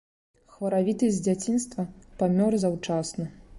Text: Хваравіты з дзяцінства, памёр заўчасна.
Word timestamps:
Хваравіты 0.53 1.09
з 1.17 1.21
дзяцінства, 1.27 1.87
памёр 2.21 2.59
заўчасна. 2.67 3.31